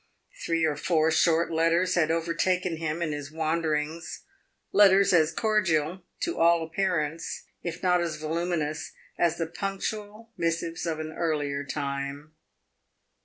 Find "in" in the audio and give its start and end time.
3.03-3.11